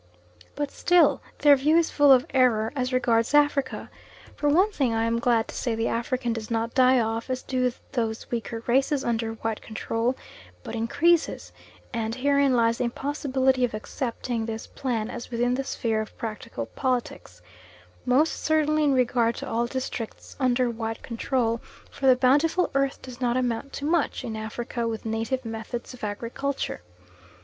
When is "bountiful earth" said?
22.15-22.99